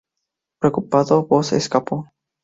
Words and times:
Preocupado, 0.59 1.27
Vos 1.27 1.53
escapó. 1.53 2.09